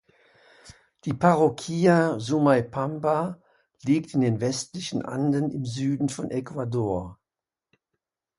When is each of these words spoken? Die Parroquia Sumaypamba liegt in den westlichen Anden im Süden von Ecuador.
Die 1.05 1.13
Parroquia 1.13 2.19
Sumaypamba 2.19 3.39
liegt 3.83 4.15
in 4.15 4.21
den 4.21 4.41
westlichen 4.41 5.05
Anden 5.05 5.51
im 5.51 5.63
Süden 5.63 6.09
von 6.09 6.31
Ecuador. 6.31 7.19